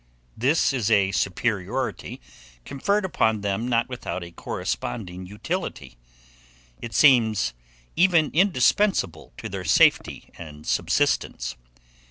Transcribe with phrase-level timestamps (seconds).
[0.35, 2.19] This is a superiority
[2.65, 5.95] conferred upon them not without a corresponding utility:
[6.81, 7.53] it seems
[7.95, 11.55] even indispensable to their safety and subsistence.